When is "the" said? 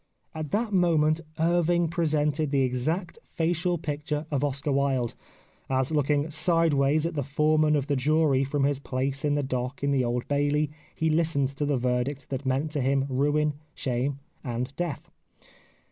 2.49-2.63, 7.13-7.21, 7.85-7.95, 9.35-9.43, 9.91-10.03, 11.67-11.77